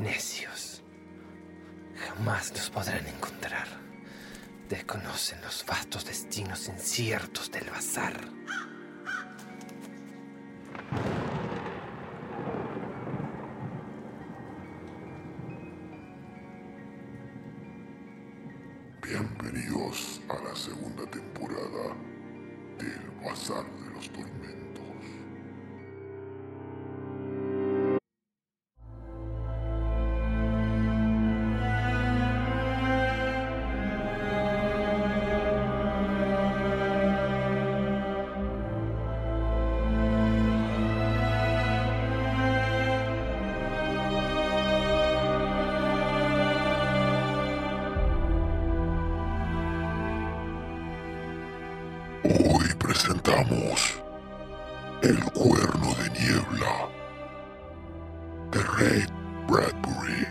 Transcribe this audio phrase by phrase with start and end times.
[0.00, 0.82] Necios.
[1.94, 3.68] Jamás los podrán encontrar.
[4.66, 8.14] Desconocen los vastos destinos inciertos del bazar.
[55.02, 56.88] El Cuerno de Niebla
[58.50, 59.06] de Ray
[59.46, 60.26] Bradbury.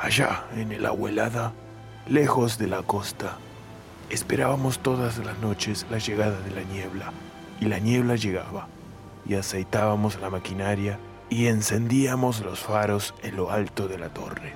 [0.00, 1.52] Allá, en el agua helada,
[2.06, 3.38] lejos de la costa,
[4.12, 7.12] esperábamos todas las noches la llegada de la niebla,
[7.60, 8.68] y la niebla llegaba,
[9.24, 10.98] y aceitábamos la maquinaria
[11.30, 14.52] y encendíamos los faros en lo alto de la torre.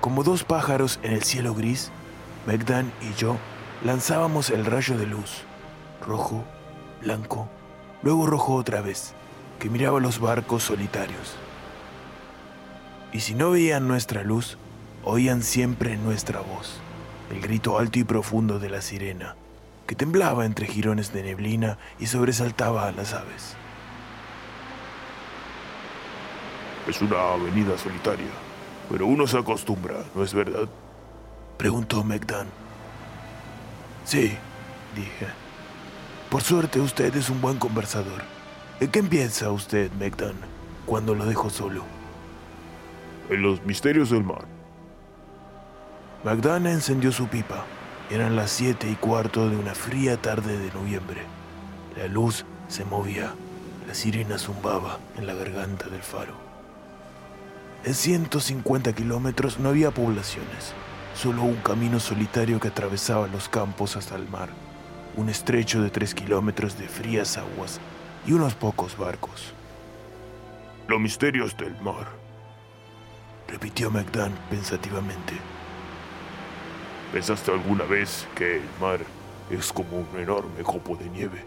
[0.00, 1.92] Como dos pájaros en el cielo gris,
[2.46, 3.36] Megdan y yo
[3.84, 5.42] lanzábamos el rayo de luz,
[6.04, 6.44] rojo,
[7.02, 7.48] blanco,
[8.02, 9.14] luego rojo otra vez,
[9.60, 11.36] que miraba los barcos solitarios.
[13.12, 14.58] Y si no veían nuestra luz,
[15.04, 16.80] oían siempre nuestra voz,
[17.30, 19.36] el grito alto y profundo de la sirena,
[19.86, 23.56] que temblaba entre jirones de neblina y sobresaltaba a las aves.
[26.86, 28.30] Es una avenida solitaria,
[28.90, 30.68] pero uno se acostumbra, ¿no es verdad?
[31.56, 32.48] Preguntó Megdan.
[34.04, 34.36] Sí,
[34.94, 35.26] dije.
[36.30, 38.22] Por suerte usted es un buen conversador.
[38.80, 40.34] ¿En qué piensa usted, Megdan,
[40.86, 41.82] cuando lo dejo solo?
[43.28, 44.57] En los misterios del mar.
[46.24, 47.64] Magdana encendió su pipa.
[48.10, 51.20] Eran las siete y cuarto de una fría tarde de noviembre.
[51.96, 53.32] La luz se movía.
[53.86, 56.34] La sirena zumbaba en la garganta del faro.
[57.84, 60.74] En 150 kilómetros no había poblaciones,
[61.14, 64.48] solo un camino solitario que atravesaba los campos hasta el mar,
[65.16, 67.80] un estrecho de tres kilómetros de frías aguas
[68.26, 69.54] y unos pocos barcos.
[70.88, 72.08] Los misterios del mar.
[73.46, 75.34] Repitió Magdan pensativamente.
[77.12, 79.00] ¿Pensaste alguna vez que el mar
[79.50, 81.42] es como un enorme copo de nieve?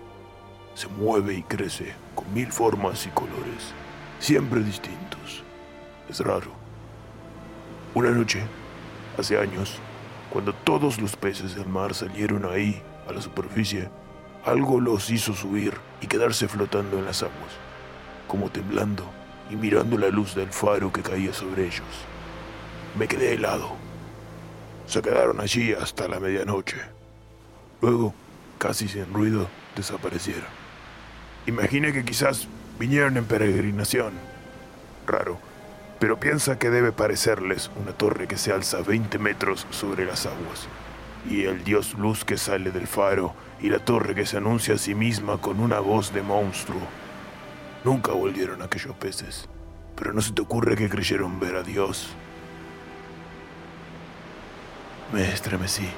[0.73, 3.71] Se mueve y crece con mil formas y colores,
[4.19, 5.43] siempre distintos.
[6.09, 6.51] Es raro.
[7.93, 8.41] Una noche,
[9.19, 9.77] hace años,
[10.31, 13.87] cuando todos los peces del mar salieron ahí, a la superficie,
[14.43, 17.53] algo los hizo subir y quedarse flotando en las aguas,
[18.27, 19.03] como temblando
[19.51, 21.85] y mirando la luz del faro que caía sobre ellos.
[22.97, 23.80] Me quedé helado.
[24.85, 26.77] Se quedaron allí hasta la medianoche.
[27.81, 28.13] Luego,
[28.57, 30.49] casi sin ruido, desaparecieron.
[31.47, 32.47] Imaginé que quizás
[32.79, 34.13] vinieron en peregrinación.
[35.07, 35.39] Raro,
[35.99, 40.67] pero piensa que debe parecerles una torre que se alza 20 metros sobre las aguas,
[41.29, 44.77] y el dios luz que sale del faro, y la torre que se anuncia a
[44.79, 46.81] sí misma con una voz de monstruo.
[47.83, 49.47] Nunca volvieron aquellos peces,
[49.95, 52.15] pero no se te ocurre que creyeron ver a Dios.
[55.11, 55.89] Me estremecí.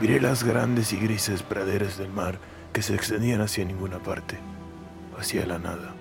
[0.00, 2.38] Miré las grandes y grises praderas del mar
[2.72, 4.38] que se extendían hacia ninguna parte,
[5.18, 5.94] hacia la nada.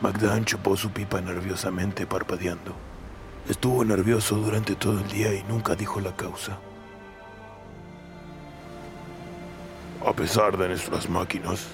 [0.00, 2.74] Magdan chupó su pipa nerviosamente parpadeando.
[3.46, 6.58] Estuvo nervioso durante todo el día y nunca dijo la causa.
[10.06, 11.66] A pesar de nuestras máquinas,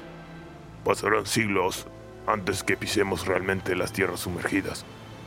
[0.84, 1.86] pasarán siglos
[2.26, 4.84] antes que pisemos realmente las tierras sumergidas,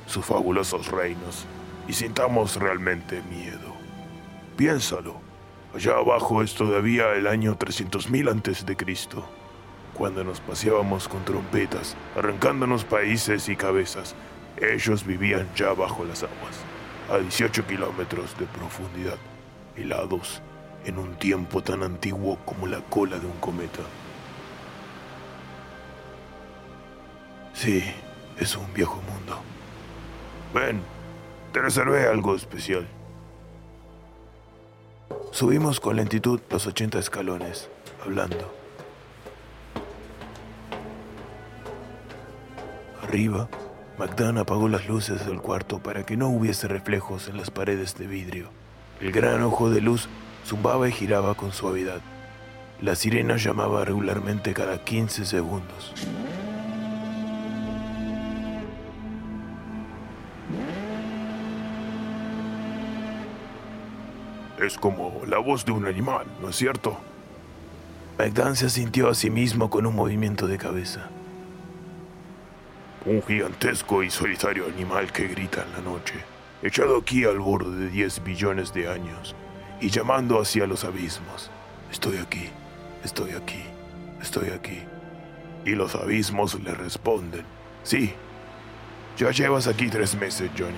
[0.07, 1.46] sus fabulosos reinos,
[1.88, 3.74] y sintamos realmente miedo.
[4.56, 5.21] Piénsalo.
[5.75, 9.25] Allá abajo es todavía el año 300.000 antes de Cristo,
[9.95, 14.15] cuando nos paseábamos con trompetas, arrancándonos países y cabezas.
[14.57, 16.59] Ellos vivían ya bajo las aguas,
[17.12, 19.18] a 18 kilómetros de profundidad,
[19.75, 20.44] helados,
[20.86, 23.81] en un tiempo tan antiguo como la cola de un cometa.
[27.53, 27.83] Sí,
[28.38, 29.41] es un viejo mundo.
[30.53, 30.81] Ven,
[31.53, 32.88] te reservé algo especial.
[35.31, 37.69] Subimos con lentitud los 80 escalones,
[38.03, 38.51] hablando.
[43.03, 43.47] Arriba,
[44.00, 48.07] Magdan apagó las luces del cuarto para que no hubiese reflejos en las paredes de
[48.07, 48.50] vidrio.
[49.00, 50.09] El gran ojo de luz
[50.45, 52.01] zumbaba y giraba con suavidad.
[52.81, 55.94] La sirena llamaba regularmente cada 15 segundos.
[64.63, 66.98] Es como la voz de un animal, ¿no es cierto?
[68.18, 71.10] Magdan se asintió a sí mismo con un movimiento de cabeza.
[73.06, 76.13] Un gigantesco y solitario animal que grita en la noche,
[76.62, 79.36] echado aquí al borde de 10 billones de años
[79.81, 81.51] y llamando hacia los abismos.
[81.92, 82.48] Estoy aquí,
[83.04, 83.63] estoy aquí,
[84.21, 84.80] estoy aquí.
[85.65, 87.44] Y los abismos le responden.
[87.83, 88.13] Sí,
[89.18, 90.77] ya llevas aquí tres meses, Johnny.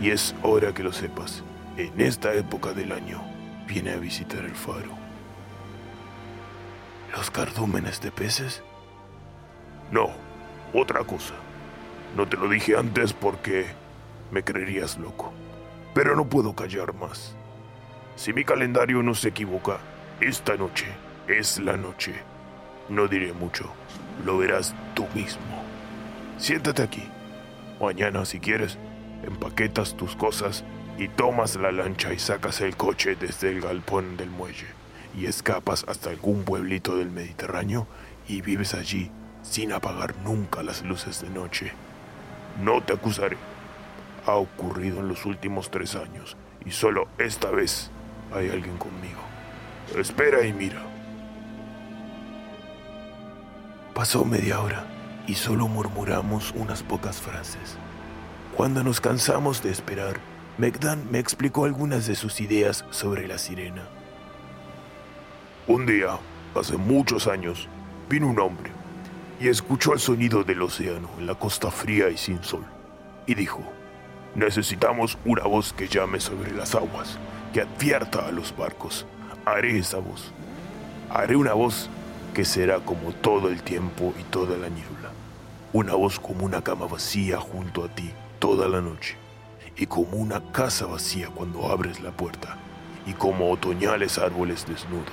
[0.00, 1.44] Y es hora que lo sepas.
[1.76, 3.22] En esta época del año
[3.66, 4.90] viene a visitar el faro.
[7.16, 8.62] ¿Los cardúmenes de peces?
[9.90, 10.10] No,
[10.74, 11.32] otra cosa.
[12.14, 13.64] No te lo dije antes porque
[14.30, 15.32] me creerías loco.
[15.94, 17.34] Pero no puedo callar más.
[18.16, 19.78] Si mi calendario no se equivoca,
[20.20, 20.86] esta noche
[21.26, 22.12] es la noche.
[22.90, 23.72] No diré mucho,
[24.26, 25.62] lo verás tú mismo.
[26.36, 27.08] Siéntate aquí.
[27.80, 28.76] Mañana, si quieres,
[29.24, 30.64] empaquetas tus cosas
[30.98, 34.66] y tomas la lancha y sacas el coche desde el galpón del muelle
[35.16, 37.86] y escapas hasta algún pueblito del Mediterráneo
[38.28, 39.10] y vives allí
[39.42, 41.72] sin apagar nunca las luces de noche.
[42.62, 43.36] No te acusaré.
[44.26, 47.90] Ha ocurrido en los últimos tres años y solo esta vez
[48.32, 49.20] hay alguien conmigo.
[49.96, 50.82] Espera y mira.
[53.94, 54.86] Pasó media hora
[55.26, 57.76] y solo murmuramos unas pocas frases.
[58.56, 60.20] Cuando nos cansamos de esperar,
[60.62, 63.82] Megdan me explicó algunas de sus ideas sobre la sirena.
[65.66, 66.20] Un día,
[66.54, 67.68] hace muchos años,
[68.08, 68.70] vino un hombre
[69.40, 72.64] y escuchó el sonido del océano en la costa fría y sin sol,
[73.26, 73.60] y dijo,
[74.36, 77.18] necesitamos una voz que llame sobre las aguas,
[77.52, 79.04] que advierta a los barcos.
[79.44, 80.30] Haré esa voz.
[81.10, 81.90] Haré una voz
[82.34, 85.10] que será como todo el tiempo y toda la niebla.
[85.72, 89.16] Una voz como una cama vacía junto a ti toda la noche.
[89.76, 92.56] Y como una casa vacía cuando abres la puerta.
[93.06, 95.08] Y como otoñales árboles desnudos.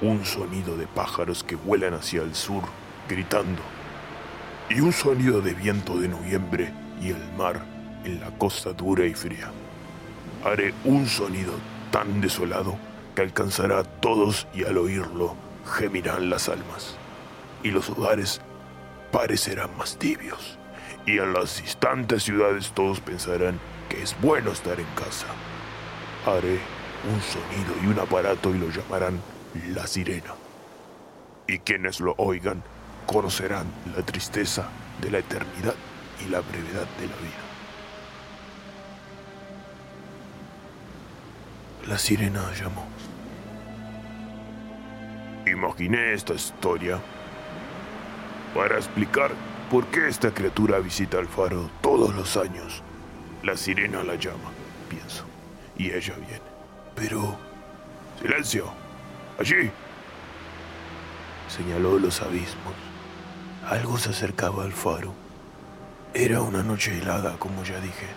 [0.00, 2.64] Un sonido de pájaros que vuelan hacia el sur,
[3.08, 3.62] gritando.
[4.68, 7.64] Y un sonido de viento de noviembre y el mar
[8.04, 9.50] en la costa dura y fría.
[10.44, 11.52] Haré un sonido
[11.90, 12.76] tan desolado
[13.14, 15.36] que alcanzará a todos y al oírlo
[15.76, 16.96] gemirán las almas.
[17.62, 18.40] Y los hogares
[19.12, 20.58] parecerán más tibios.
[21.06, 25.26] Y en las distantes ciudades todos pensarán que es bueno estar en casa.
[26.24, 26.60] Haré
[27.12, 29.20] un sonido y un aparato y lo llamarán
[29.74, 30.34] la sirena.
[31.48, 32.62] Y quienes lo oigan
[33.06, 33.66] conocerán
[33.96, 34.68] la tristeza
[35.00, 35.74] de la eternidad
[36.24, 37.42] y la brevedad de la vida.
[41.88, 42.86] La sirena llamó.
[45.46, 47.00] Imaginé esta historia
[48.54, 49.32] para explicar
[49.72, 52.82] por qué esta criatura visita el faro todos los años.
[53.42, 54.50] La sirena la llama,
[54.86, 55.24] pienso,
[55.78, 56.42] y ella viene.
[56.94, 57.38] Pero...
[58.20, 58.66] ¡Silencio!
[59.40, 59.70] ¡Allí!
[61.48, 62.74] Señaló los abismos.
[63.66, 65.14] Algo se acercaba al faro.
[66.12, 68.08] Era una noche helada, como ya dije.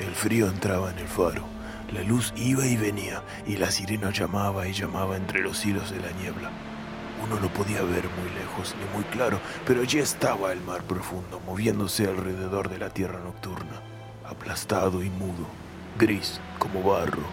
[0.00, 1.44] El frío entraba en el faro.
[1.92, 6.00] La luz iba y venía, y la sirena llamaba y llamaba entre los hilos de
[6.00, 6.50] la niebla.
[7.24, 11.40] Uno no podía ver muy lejos ni muy claro, pero allí estaba el mar profundo,
[11.46, 13.80] moviéndose alrededor de la tierra nocturna,
[14.24, 15.46] aplastado y mudo,
[15.98, 17.24] gris como barro.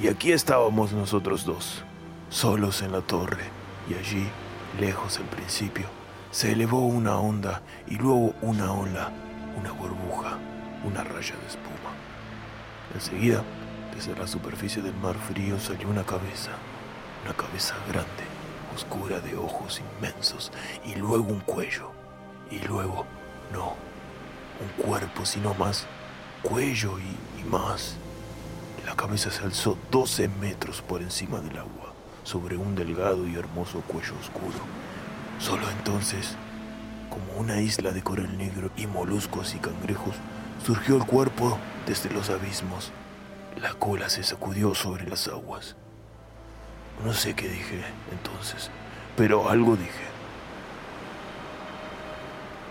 [0.00, 1.82] Y aquí estábamos nosotros dos,
[2.28, 3.44] solos en la torre,
[3.88, 4.26] y allí,
[4.78, 5.86] lejos al principio,
[6.30, 9.10] se elevó una onda y luego una ola,
[9.58, 10.38] una burbuja,
[10.84, 11.90] una raya de espuma.
[12.94, 13.42] Enseguida,
[13.94, 16.52] desde la superficie del mar frío salió una cabeza,
[17.24, 18.29] una cabeza grande,
[18.74, 20.52] oscura de ojos inmensos,
[20.84, 21.90] y luego un cuello,
[22.50, 23.06] y luego,
[23.52, 23.74] no,
[24.60, 25.86] un cuerpo, sino más,
[26.42, 27.96] cuello y, más.
[28.86, 33.80] La cabeza se alzó 12 metros por encima del agua, sobre un delgado y hermoso
[33.82, 34.58] cuello oscuro.
[35.38, 36.36] Solo entonces,
[37.08, 40.14] como una isla de coral negro y moluscos y cangrejos,
[40.64, 42.92] surgió el cuerpo desde los abismos.
[43.60, 45.76] La cola se sacudió sobre las aguas.
[47.04, 47.82] No sé qué dije
[48.12, 48.70] entonces,
[49.16, 50.04] pero algo dije.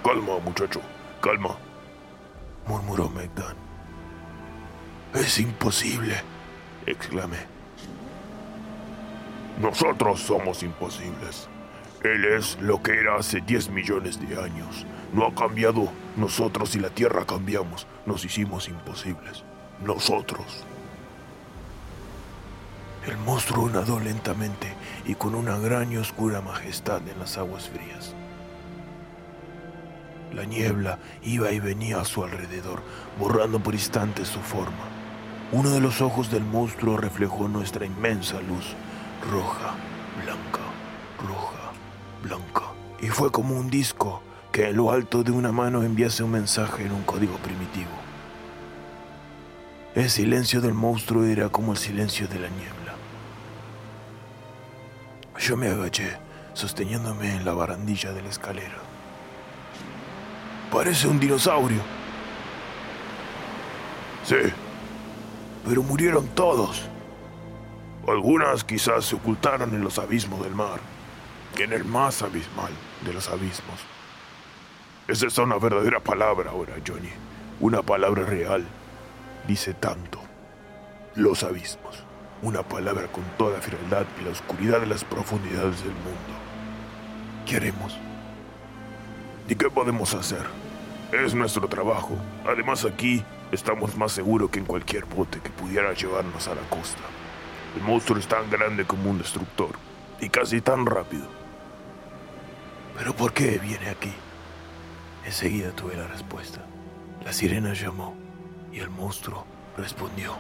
[0.04, 0.82] Calma, muchacho,
[1.22, 1.56] calma,
[2.68, 3.56] murmuró Megdan.
[5.14, 6.22] Es imposible,
[6.86, 7.38] exclamé.
[9.60, 11.50] Nosotros somos imposibles.
[12.04, 14.86] Él es lo que era hace 10 millones de años.
[15.14, 15.90] No ha cambiado.
[16.16, 17.86] Nosotros y la Tierra cambiamos.
[18.06, 19.44] Nos hicimos imposibles.
[19.84, 20.66] Nosotros.
[23.10, 24.72] El monstruo nadó lentamente
[25.04, 28.14] y con una gran y oscura majestad en las aguas frías.
[30.32, 32.84] La niebla iba y venía a su alrededor,
[33.18, 34.86] borrando por instantes su forma.
[35.52, 38.76] Uno de los ojos del monstruo reflejó nuestra inmensa luz,
[39.32, 39.74] roja,
[40.24, 40.62] blanca,
[41.28, 41.72] roja,
[42.22, 42.74] blanca.
[43.02, 46.86] Y fue como un disco que en lo alto de una mano enviase un mensaje
[46.86, 47.90] en un código primitivo.
[49.96, 52.79] El silencio del monstruo era como el silencio de la niebla.
[55.40, 56.18] Yo me agaché,
[56.54, 58.78] sosteniéndome en la barandilla de la escalera.
[60.70, 61.82] Parece un dinosaurio.
[64.26, 64.36] Sí,
[65.66, 66.84] pero murieron todos.
[68.08, 70.80] Algunas quizás se ocultaron en los abismos del mar,
[71.58, 72.74] en el más abismal
[73.06, 73.80] de los abismos.
[75.08, 77.10] Esa es una verdadera palabra ahora, Johnny.
[77.62, 78.68] Una palabra real.
[79.48, 80.20] Dice tanto.
[81.16, 82.04] Los abismos.
[82.42, 86.40] Una palabra con toda frialdad y la oscuridad de las profundidades del mundo.
[87.46, 87.98] ¿Qué haremos?
[89.50, 90.46] ¿Y qué podemos hacer?
[91.12, 92.16] Es nuestro trabajo.
[92.48, 97.02] Además aquí estamos más seguros que en cualquier bote que pudiera llevarnos a la costa.
[97.76, 99.72] El monstruo es tan grande como un destructor
[100.22, 101.28] y casi tan rápido.
[102.98, 104.14] ¿Pero por qué viene aquí?
[105.26, 106.62] Enseguida tuve la respuesta.
[107.26, 108.16] La sirena llamó
[108.72, 110.38] y el monstruo respondió.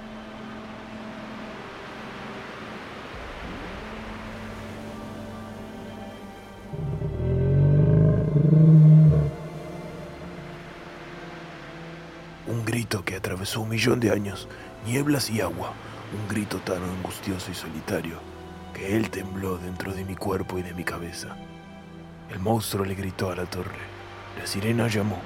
[12.89, 14.47] Que atravesó un millón de años,
[14.85, 15.73] nieblas y agua,
[16.19, 18.17] un grito tan angustioso y solitario
[18.73, 21.35] que él tembló dentro de mi cuerpo y de mi cabeza.
[22.31, 23.77] El monstruo le gritó a la torre.
[24.39, 25.19] La sirena llamó.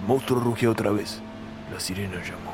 [0.00, 1.20] El monstruo rugió otra vez.
[1.72, 2.52] La sirena llamó.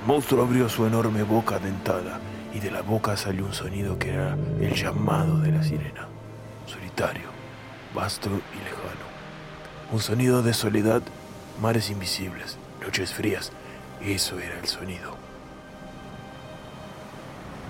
[0.00, 2.18] El monstruo abrió su enorme boca dentada
[2.54, 6.08] y de la boca salió un sonido que era el llamado de la sirena.
[6.66, 7.28] Solitario,
[7.94, 9.12] vasto y lejano.
[9.92, 11.02] Un sonido de soledad,
[11.60, 13.52] mares invisibles, noches frías.
[14.04, 15.16] Eso era el sonido.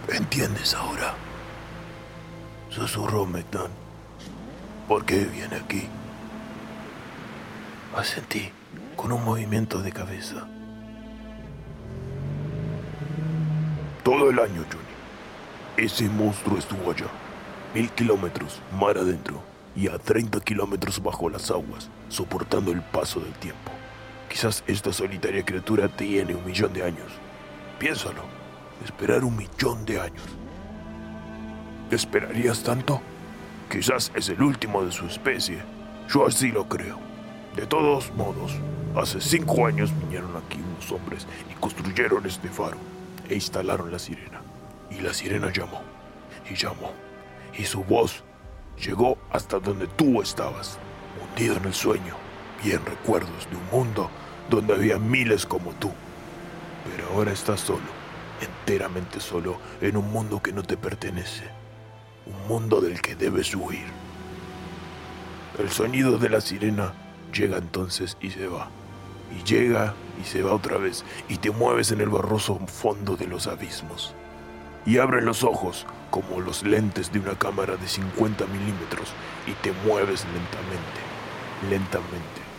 [0.08, 1.14] ¿Entiendes ahora?
[2.70, 3.74] Susurró McDonald.
[4.88, 5.86] ¿Por qué viene aquí?
[7.94, 8.50] Asentí
[8.96, 10.46] con un movimiento de cabeza.
[14.02, 15.86] Todo el año, Johnny.
[15.86, 17.08] Ese monstruo estuvo allá.
[17.74, 19.42] Mil kilómetros mar adentro
[19.76, 23.70] y a 30 kilómetros bajo las aguas, soportando el paso del tiempo.
[24.32, 27.12] Quizás esta solitaria criatura tiene un millón de años.
[27.78, 28.22] Piénsalo,
[28.82, 30.24] esperar un millón de años.
[31.90, 33.02] ¿Esperarías tanto?
[33.70, 35.58] Quizás es el último de su especie.
[36.08, 36.98] Yo así lo creo.
[37.54, 38.54] De todos modos,
[38.96, 42.78] hace cinco años vinieron aquí unos hombres y construyeron este faro
[43.28, 44.40] e instalaron la sirena.
[44.90, 45.82] Y la sirena llamó
[46.50, 46.90] y llamó.
[47.58, 48.24] Y su voz
[48.78, 50.78] llegó hasta donde tú estabas,
[51.20, 52.16] hundido en el sueño
[52.64, 54.10] y en recuerdos de un mundo
[54.50, 55.90] donde había miles como tú.
[56.84, 57.80] Pero ahora estás solo,
[58.40, 61.44] enteramente solo, en un mundo que no te pertenece.
[62.26, 63.87] Un mundo del que debes huir.
[65.58, 66.94] El sonido de la sirena
[67.32, 68.70] llega entonces y se va.
[69.37, 73.26] Y llega y se va otra vez y te mueves en el barroso fondo de
[73.26, 74.14] los abismos.
[74.84, 79.12] Y abres los ojos como los lentes de una cámara de 50 milímetros
[79.46, 81.00] y te mueves lentamente,
[81.70, 82.51] lentamente.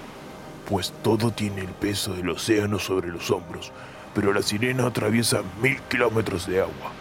[0.67, 3.71] Pues todo tiene el peso del océano sobre los hombros,
[4.13, 6.91] pero la sirena atraviesa mil kilómetros de agua,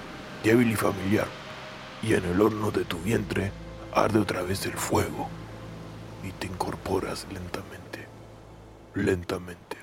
[0.43, 1.27] débil y familiar,
[2.03, 3.53] y en el horno de tu vientre
[3.95, 5.29] arde otra vez el fuego
[6.25, 8.07] y te incorporas lentamente,
[8.95, 9.77] lentamente.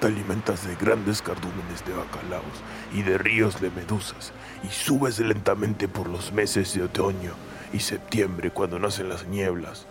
[0.00, 2.44] Te alimentas de grandes cardúmenes de bacalaos
[2.92, 4.32] y de ríos de medusas
[4.64, 7.32] y subes lentamente por los meses de otoño
[7.72, 9.86] y septiembre cuando nacen las nieblas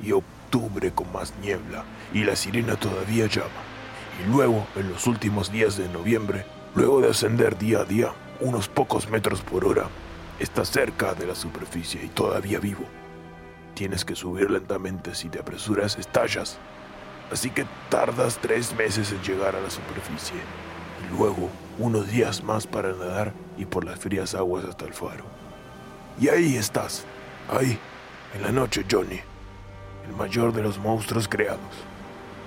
[0.00, 0.12] y
[0.46, 3.62] octubre con más niebla y la sirena todavía llama
[4.24, 6.44] y luego en los últimos días de noviembre
[6.76, 9.88] Luego de ascender día a día, unos pocos metros por hora,
[10.38, 12.84] estás cerca de la superficie y todavía vivo.
[13.72, 16.58] Tienes que subir lentamente, si te apresuras estallas.
[17.32, 21.48] Así que tardas tres meses en llegar a la superficie y luego
[21.78, 25.24] unos días más para nadar y por las frías aguas hasta el faro.
[26.20, 27.06] Y ahí estás,
[27.48, 27.78] ahí,
[28.34, 29.20] en la noche, Johnny,
[30.06, 31.60] el mayor de los monstruos creados.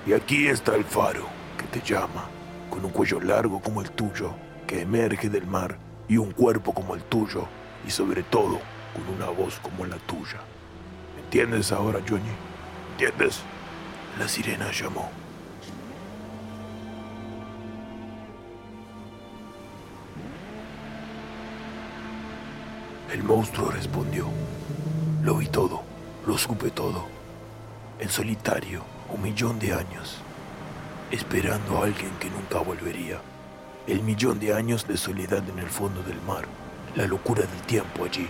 [0.06, 1.26] Y aquí está el faro
[1.58, 2.26] que te llama,
[2.70, 4.32] con un cuello largo como el tuyo,
[4.66, 7.46] que emerge del mar, y un cuerpo como el tuyo,
[7.86, 8.60] y sobre todo
[8.94, 10.40] con una voz como la tuya.
[11.24, 12.32] ¿Entiendes ahora, Johnny?
[12.94, 13.42] ¿Entiendes?
[14.18, 15.10] La sirena llamó.
[23.12, 24.28] El monstruo respondió.
[25.24, 25.82] Lo vi todo,
[26.26, 27.19] lo supe todo.
[28.00, 30.20] En solitario, un millón de años,
[31.12, 33.20] esperando a alguien que nunca volvería.
[33.88, 36.46] El millón de años de soledad en el fondo del mar,
[36.96, 38.30] la locura del tiempo allí,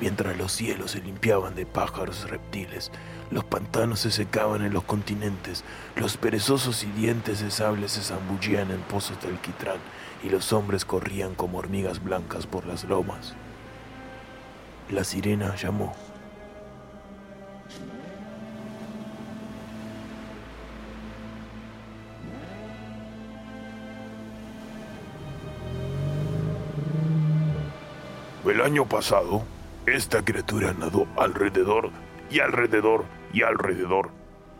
[0.00, 2.90] mientras los cielos se limpiaban de pájaros reptiles,
[3.30, 5.64] los pantanos se secaban en los continentes,
[5.96, 9.80] los perezosos y dientes de sable se zambullían en pozos de alquitrán
[10.24, 13.34] y los hombres corrían como hormigas blancas por las lomas.
[14.88, 15.94] La sirena llamó.
[28.70, 29.42] Año pasado,
[29.84, 31.90] esta criatura nadó alrededor
[32.30, 34.10] y alrededor y alrededor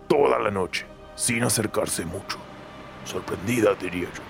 [0.09, 2.37] toda la noche, sin acercarse mucho.
[3.05, 4.23] Sorprendida, diría yo.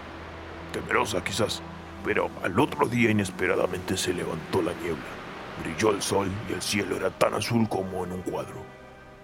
[0.74, 1.62] Temerosa quizás,
[2.04, 5.10] pero al otro día inesperadamente se levantó la niebla.
[5.64, 8.62] Brilló el sol y el cielo era tan azul como en un cuadro.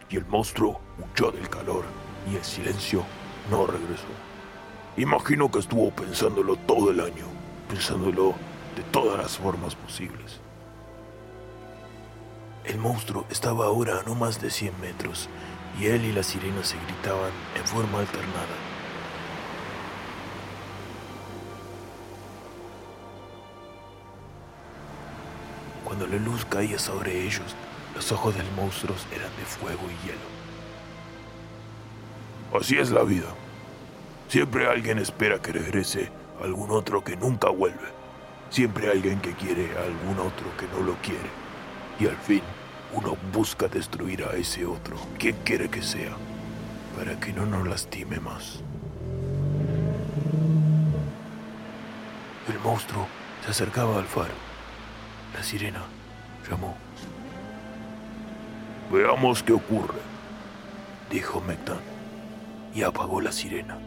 [0.08, 1.84] Y el monstruo huyó del calor
[2.32, 3.04] y el silencio
[3.50, 4.08] no regresó.
[4.96, 7.26] Imagino que estuvo pensándolo todo el año,
[7.68, 8.34] pensándolo
[8.74, 10.45] de todas las formas posibles.
[12.66, 15.28] El monstruo estaba ahora a no más de 100 metros
[15.78, 18.56] y él y la sirena se gritaban en forma alternada.
[25.84, 27.54] Cuando la luz caía sobre ellos,
[27.94, 30.18] los ojos del monstruo eran de fuego y hielo.
[32.60, 33.28] Así es la vida.
[34.28, 36.10] Siempre alguien espera que regrese
[36.42, 37.94] algún otro que nunca vuelve.
[38.50, 41.30] Siempre alguien que quiere a algún otro que no lo quiere.
[41.98, 42.42] Y al fin,
[42.96, 46.16] uno busca destruir a ese otro, quien quiere que sea,
[46.96, 48.60] para que no nos lastime más.
[52.48, 53.06] El monstruo
[53.44, 54.34] se acercaba al faro.
[55.34, 55.82] La sirena
[56.48, 56.74] llamó.
[58.90, 60.00] Veamos qué ocurre,
[61.10, 61.80] dijo Megdan,
[62.74, 63.78] y apagó la sirena.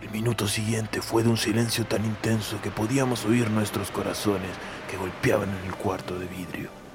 [0.00, 4.52] El minuto siguiente fue de un silencio tan intenso que podíamos oír nuestros corazones
[4.88, 6.87] que golpeaban en el cuarto de vidrio.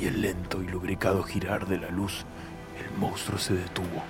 [0.00, 2.24] Y el lento y lubricado girar de la luz,
[2.78, 4.02] el monstruo se detuvo.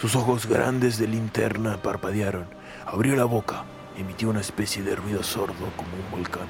[0.00, 2.46] Sus ojos grandes de linterna parpadearon,
[2.86, 3.64] abrió la boca,
[3.96, 6.46] emitió una especie de ruido sordo como un volcán.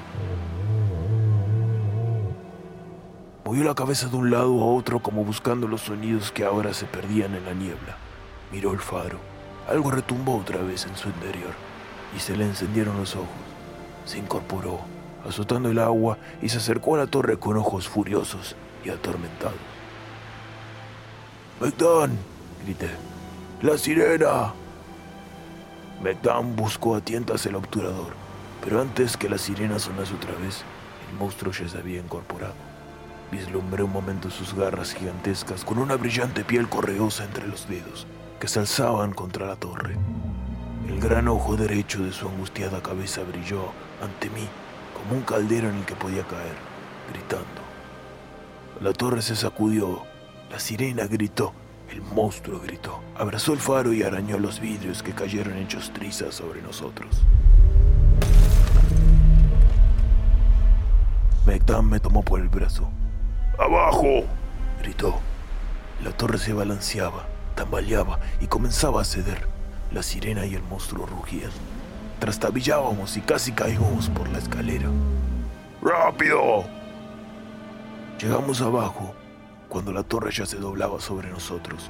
[3.45, 6.85] Movió la cabeza de un lado a otro como buscando los sonidos que ahora se
[6.85, 7.97] perdían en la niebla.
[8.51, 9.19] Miró el faro
[9.67, 11.51] algo retumbó otra vez en su interior
[12.15, 13.27] y se le encendieron los ojos.
[14.05, 14.79] Se incorporó,
[15.27, 18.55] azotando el agua, y se acercó a la torre con ojos furiosos
[18.87, 19.59] y atormentados.
[22.63, 22.89] Grité.
[23.61, 24.53] ¡La sirena!
[26.01, 28.13] Megdan buscó a tientas el obturador,
[28.63, 30.63] pero antes que la sirena sonase otra vez,
[31.09, 32.53] el monstruo ya se había incorporado.
[33.31, 38.07] Vislumbré un momento sus garras gigantescas con una brillante piel correosa entre los dedos
[38.39, 39.95] que se alzaban contra la torre.
[40.87, 43.71] El gran ojo derecho de su angustiada cabeza brilló
[44.01, 44.47] ante mí
[44.93, 46.55] como un caldero en el que podía caer,
[47.11, 47.56] gritando.
[48.81, 50.03] La torre se sacudió,
[50.51, 51.53] la sirena gritó,
[51.91, 56.61] el monstruo gritó, abrazó el faro y arañó los vidrios que cayeron hechos trizas sobre
[56.61, 57.23] nosotros.
[61.45, 62.89] Megdan me tomó por el brazo.
[63.57, 64.25] ¡Abajo!
[64.81, 65.19] gritó.
[66.03, 67.25] La torre se balanceaba
[67.57, 69.45] tambaleaba y comenzaba a ceder.
[69.91, 71.51] La sirena y el monstruo rugían.
[72.19, 74.89] Trastabillábamos y casi caímos por la escalera.
[75.81, 76.76] ¡Rápido!
[78.19, 79.13] Llegamos abajo
[79.69, 81.89] cuando la torre ya se doblaba sobre nosotros.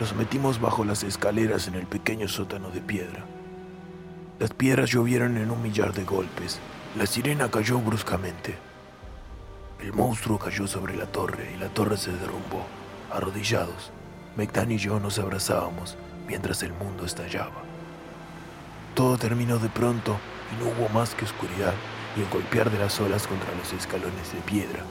[0.00, 3.24] Nos metimos bajo las escaleras en el pequeño sótano de piedra.
[4.38, 6.60] Las piedras llovieron en un millar de golpes
[6.96, 8.56] la sirena cayó bruscamente.
[9.82, 12.64] El monstruo cayó sobre la torre y la torre se derrumbó,
[13.12, 13.92] Arrodillados,
[14.34, 17.75] Mectán y yo nos abrazábamos mientras el mundo estallaba.
[18.96, 20.16] Todo terminó de pronto
[20.50, 21.74] y no hubo más que oscuridad
[22.16, 24.84] y el golpear de las olas contra los escalones de piedra.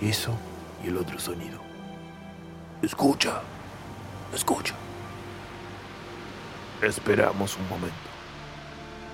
[0.00, 0.38] Eso
[0.84, 1.58] y el otro sonido.
[2.82, 3.40] Escucha,
[4.32, 4.76] escucha.
[6.80, 7.96] Esperamos un momento.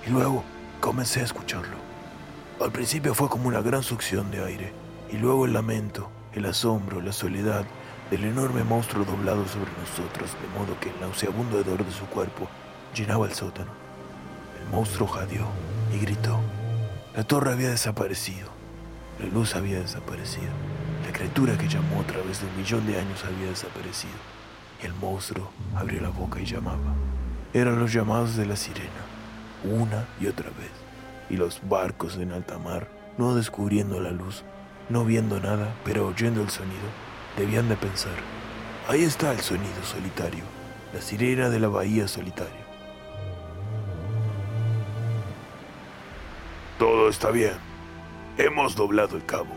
[0.05, 0.43] Y luego
[0.79, 1.77] comencé a escucharlo.
[2.61, 4.73] Al principio fue como una gran succión de aire,
[5.11, 7.65] y luego el lamento, el asombro, la soledad
[8.11, 12.47] del enorme monstruo doblado sobre nosotros, de modo que el nauseabundo hedor de su cuerpo
[12.93, 13.84] llenaba el sótano.
[14.71, 15.47] Monstruo jadeó
[15.93, 16.39] y gritó.
[17.15, 18.49] La torre había desaparecido,
[19.19, 20.51] la luz había desaparecido,
[21.05, 24.13] la criatura que llamó a través de un millón de años había desaparecido,
[24.81, 26.93] y el monstruo abrió la boca y llamaba.
[27.53, 28.89] Eran los llamados de la sirena,
[29.63, 30.71] una y otra vez,
[31.29, 34.43] y los barcos en alta mar, no descubriendo la luz,
[34.89, 36.89] no viendo nada, pero oyendo el sonido,
[37.37, 38.15] debían de pensar,
[38.89, 40.43] ahí está el sonido solitario,
[40.93, 42.64] la sirena de la bahía solitaria.
[47.05, 47.53] Todo está bien.
[48.35, 49.55] Hemos doblado el cabo.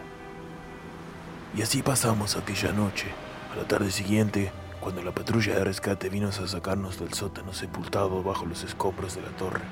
[1.57, 3.07] Y así pasamos aquella noche.
[3.51, 8.23] A la tarde siguiente, cuando la patrulla de rescate vino a sacarnos del sótano sepultado
[8.23, 9.63] bajo los escombros de la torre,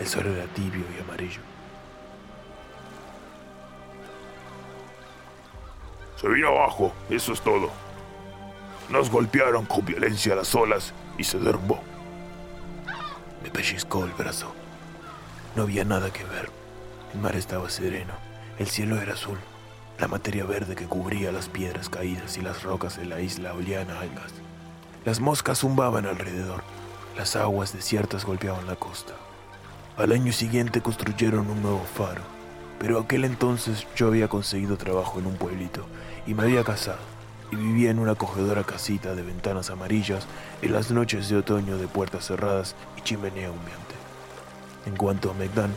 [0.00, 1.42] el sol era tibio y amarillo.
[6.16, 7.68] Se vino abajo, eso es todo.
[8.88, 11.78] Nos golpearon con violencia las olas y se derrumbó.
[13.42, 14.50] Me pellizcó el brazo.
[15.56, 16.57] No había nada que ver.
[17.14, 18.12] El mar estaba sereno,
[18.58, 19.38] el cielo era azul,
[19.98, 23.90] la materia verde que cubría las piedras caídas y las rocas de la isla olían
[23.90, 24.32] a algas.
[25.04, 26.62] Las moscas zumbaban alrededor,
[27.16, 29.14] las aguas desiertas golpeaban la costa.
[29.96, 32.22] Al año siguiente construyeron un nuevo faro,
[32.78, 35.86] pero aquel entonces yo había conseguido trabajo en un pueblito
[36.26, 37.00] y me había casado
[37.50, 40.26] y vivía en una acogedora casita de ventanas amarillas
[40.62, 43.94] en las noches de otoño de puertas cerradas y chimenea humeante.
[44.86, 45.72] En cuanto a Megdan,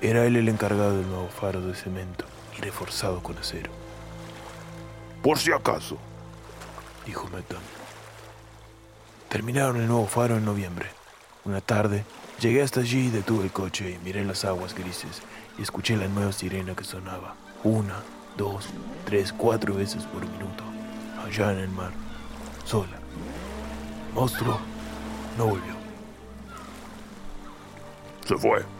[0.00, 2.24] era él el encargado del nuevo faro de cemento
[2.56, 3.70] y reforzado con acero.
[5.22, 5.98] Por si acaso,
[7.04, 7.62] dijo Megdan.
[9.28, 10.88] Terminaron el nuevo faro en noviembre.
[11.44, 12.04] Una tarde,
[12.40, 15.22] llegué hasta allí y detuve el coche y miré las aguas grises
[15.58, 17.96] y escuché la nueva sirena que sonaba una,
[18.36, 18.66] dos,
[19.04, 20.64] tres, cuatro veces por minuto,
[21.26, 21.92] allá en el mar,
[22.64, 22.98] sola.
[24.14, 24.58] Monstruo
[25.36, 25.74] no volvió.
[28.26, 28.79] se fue.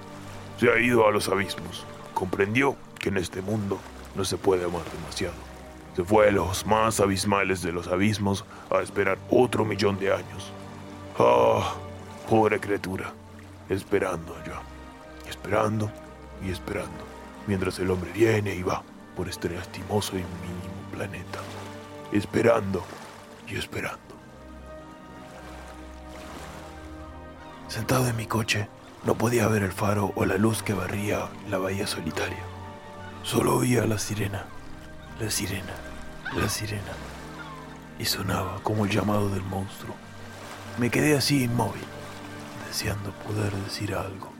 [0.61, 1.87] Se ha ido a los abismos.
[2.13, 3.79] Comprendió que en este mundo
[4.15, 5.33] no se puede amar demasiado.
[5.97, 10.53] Se fue a los más abismales de los abismos a esperar otro millón de años.
[11.19, 11.73] Ah,
[12.29, 13.11] pobre criatura.
[13.71, 14.61] Esperando allá.
[15.27, 15.91] Esperando
[16.47, 17.05] y esperando.
[17.47, 18.83] Mientras el hombre viene y va
[19.17, 21.39] por este lastimoso y mínimo planeta.
[22.13, 22.85] Esperando
[23.49, 23.99] y esperando.
[27.67, 28.69] Sentado en mi coche,
[29.05, 32.43] no podía ver el faro o la luz que barría la bahía solitaria.
[33.23, 34.45] Solo oía la sirena,
[35.19, 35.75] la sirena,
[36.35, 36.93] la sirena.
[37.99, 39.95] Y sonaba como el llamado del monstruo.
[40.79, 41.85] Me quedé así inmóvil,
[42.69, 44.40] deseando poder decir algo.